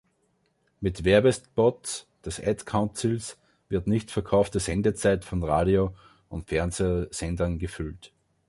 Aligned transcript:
Mit 0.79 1.03
Werbespots 1.03 2.07
des 2.25 2.39
Ad 2.39 2.63
Councils 2.65 3.37
wird 3.69 3.85
nicht 3.85 4.09
verkaufte 4.09 4.59
Sendezeit 4.59 5.23
von 5.23 5.43
Radio- 5.43 5.93
und 6.27 6.47
Fernsehsendern 6.49 7.59
gefüllt. 7.59 8.11